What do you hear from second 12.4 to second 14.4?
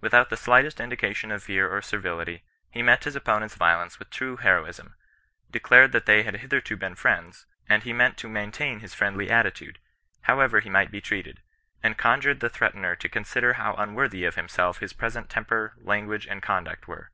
threatener to consider how unworthy of